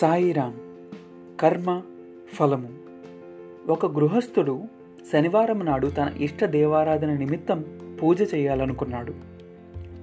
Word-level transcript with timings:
సాయిరామ్ 0.00 0.52
కర్మ 1.40 1.82
ఫలము. 2.34 2.68
ఒక 3.68 3.86
గృహస్థుడు 3.86 4.62
శనివారం 5.12 5.64
నాడు 5.64 5.86
తన 5.86 6.12
ఇష్ట 6.20 6.44
దేవారాధన 6.44 7.12
నిమిత్తం 7.12 7.64
పూజ 8.02 8.34
చేయాలనుకున్నాడు. 8.34 9.14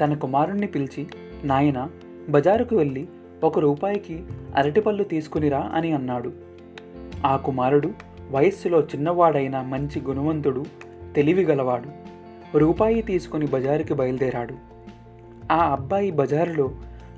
తన 0.02 0.14
కుమారుణ్ణి 0.14 0.68
పిలిచి 0.68 1.08
నాయన 1.44 1.90
బజారుకు 2.30 2.76
వెళ్ళి 2.76 3.08
ఒక 3.44 3.60
రూపాయికి 3.60 4.24
అరటిపళ్ళు 4.56 5.04
తీసుకునిరా 5.04 5.72
అని 5.74 5.92
అన్నాడు. 5.92 6.32
ఆ 7.26 7.36
కుమారుడు 7.36 7.92
వయస్సులో 8.32 8.80
చిన్నవాడైన 8.80 9.62
మంచి 9.62 10.02
గుణవంతుడు 10.02 10.66
తెలివిగలవాడు 11.16 11.90
రూపాయి 12.58 13.02
తీసుకుని 13.02 13.46
బజారుకి 13.46 13.94
బయలుదేరాడు. 13.94 14.56
ఆ 15.52 15.72
అబ్బాయి 15.72 16.12
బజారులో 16.12 16.72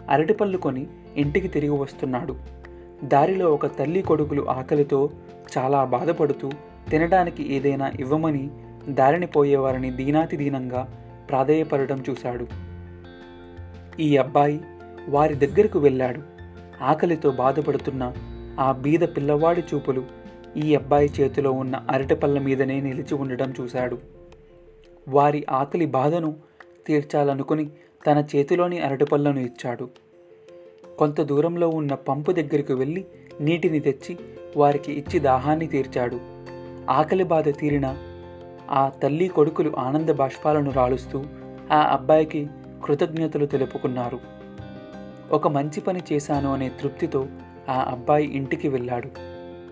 అరటిపళ్ళు 0.10 0.58
కొని 0.58 0.88
ఇంటికి 1.16 1.48
తిరిగి 1.48 1.72
వస్తున్నాడు. 1.72 2.58
దారిలో 3.04 3.54
ఒక 3.54 3.66
తల్లి 3.66 4.02
కొడుకులు 4.02 4.50
ఆకలితో 4.50 5.10
చాలా 5.58 5.84
బాధపడుతూ 5.84 6.52
తినడానికి 6.90 7.54
ఏదైనా 7.54 7.92
ఇవ్వమని 8.00 8.50
దారిని 8.90 9.28
పోయేవారిని 9.28 9.92
దీనాతి 9.92 10.38
దీనంగా 10.38 10.94
ప్రాధేయపడటం 11.30 12.04
చూశాడు. 12.10 12.48
ఈ 14.00 14.18
అబ్బాయి 14.18 14.62
వారి 15.10 15.34
దగ్గరకు 15.34 15.80
వెళ్ళాడు. 15.80 16.22
ఆకలితో 16.84 17.32
బాధపడుతున్న 17.32 18.14
ఆ 18.60 18.72
బీద 18.72 19.00
పిల్లవాడి 19.00 19.64
చూపులు 19.74 20.04
ఈ 20.58 20.76
అబ్బాయి 20.76 21.12
చేతిలో 21.20 21.52
ఉన్న 21.52 21.84
అరటిపళ్ళ 21.92 22.40
మీదనే 22.40 22.82
నిలిచి 22.82 23.16
ఉండడం 23.16 23.54
చూశాడు. 23.62 23.98
వారి 25.08 25.46
ఆకలి 25.50 25.86
బాధను 25.86 26.36
తీర్చాలనుకుని 26.88 27.70
తన 28.08 28.24
చేతిలోని 28.36 28.80
అరటిపళ్ళను 28.80 29.40
ఇచ్చాడు. 29.40 29.90
కొంత 30.98 31.22
దూరంలో 31.22 31.70
ఉన్న 31.70 31.94
పంపు 31.94 32.32
దగ్గరికి 32.32 32.74
వెళ్ళి 32.74 33.06
నీటిని 33.42 33.80
తెచ్చి 33.80 34.18
వారికి 34.58 34.94
ఇచ్చి 34.94 35.20
దాహాన్ని 35.20 35.68
తీర్చాడు. 35.68 36.20
ఆకలి 36.90 37.24
బాధ 37.24 37.50
తీరిన 37.50 37.98
ఆ 38.72 38.90
తల్లి 38.90 39.28
కొడుకులు 39.28 39.74
ఆనంద 39.78 40.10
బాష్పాలను 40.10 40.72
రాలుస్తూ 40.72 41.24
ఆ 41.72 41.82
అబ్బాయికి 41.82 42.48
కృతజ్ఞతలు 42.86 43.46
తెలుపుకున్నారు. 43.46 44.20
ఒక 45.32 45.48
మంచి 45.48 45.82
పని 45.82 46.02
చేశాను 46.14 46.54
అనే 46.54 46.70
తృప్తితో 46.70 47.28
ఆ 47.70 47.86
అబ్బాయి 47.92 48.28
ఇంటికి 48.28 48.68
వెళ్ళాడు. 48.68 49.10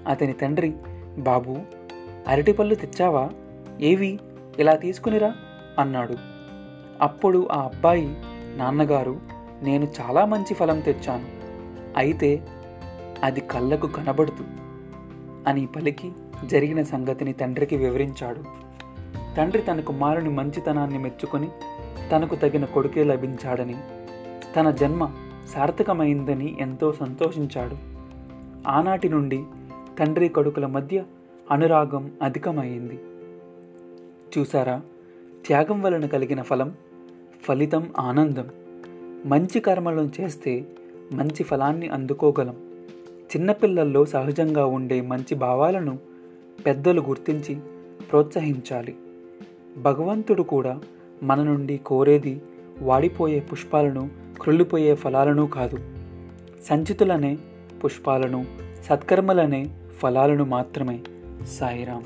అతని 0.09 0.33
తండ్రి 0.33 0.73
బాబు 1.17 1.57
అరటిపళ్ళు 2.27 2.75
తెచ్చావా? 2.75 3.29
ఏవి? 3.81 4.19
ఇలా 4.59 4.75
తీసుకునిరా 4.75 5.35
అన్నాడు. 5.79 6.15
అప్పుడు 7.01 7.47
ఆ 7.51 7.61
అబ్బాయి 7.61 8.07
నాన్నగారు 8.57 9.34
నేను 9.63 9.87
చాలా 10.01 10.25
మంచి 10.25 10.53
ఫలం 10.53 10.79
తెచ్చాను. 10.79 11.25
అయితే 11.97 12.47
అది 13.23 13.41
కళ్ళకు 13.41 13.87
కనబడుతు 13.87 14.43
అని 15.47 15.65
పలికి 15.65 16.11
జరిగిన 16.45 16.83
సంగతిని 16.83 17.33
తండ్రికి 17.33 17.77
వివరించాడు. 17.77 18.43
తండ్రి 19.37 19.61
తన 19.61 19.79
కుమారుని 19.79 20.29
మంచితనాన్ని 20.29 20.99
మెచ్చుకొని 20.99 21.49
తనకు 22.11 22.35
తగిన 22.35 22.65
కొడుకే 22.65 23.03
లభించాడని 23.03 23.75
తన 24.55 24.71
జన్మ 24.71 25.11
సార్థకమైందని 25.49 26.57
ఎంతో 26.59 26.93
సంతోషించాడు. 26.93 27.75
ఆనాటి 28.69 29.09
నుండి 29.09 29.43
తండ్రి 29.99 30.29
కొడుకుల 30.29 30.65
మధ్య 30.65 31.03
అనురాగం 31.51 32.11
అధికమైంది. 32.21 32.99
చూసారా 34.37 34.81
త్యాగం 35.45 35.81
వలన 35.81 36.05
కలిగిన 36.05 36.41
ఫలం 36.41 36.73
ఫలితం 37.43 37.89
ఆనందం. 37.99 38.49
మంచి 39.25 39.59
కర్మలను 39.59 40.11
చేస్తే 40.21 40.65
మంచి 41.11 41.43
ఫలాన్ని 41.43 41.87
అందుకోగలం. 41.87 42.55
చిన్నపిల్లల్లో 43.25 44.05
సహజంగా 44.05 44.65
ఉండే 44.65 45.01
మంచి 45.01 45.35
భావాలను 45.35 45.99
పెద్దలు 46.65 47.01
గుర్తించి 47.01 47.55
ప్రోత్సహించాలి. 48.11 48.95
భగవంతుడు 49.77 50.43
కూడా 50.43 50.79
మన 51.23 51.43
నుండి 51.43 51.77
కోరేది 51.77 52.41
వాడిపోయే 52.81 53.39
పుష్పాలను 53.39 54.09
క్రుళ్ళిపోయే 54.41 54.95
ఫలాలను 54.95 55.47
కాదు. 55.47 55.77
సంచితులనే 56.63 57.37
పుష్పాలను 57.85 58.45
సత్కర్మలనే 58.83 59.69
ఫలాలను 59.97 60.45
మాత్రమే. 60.45 60.99
సాయిరాం 61.45 62.03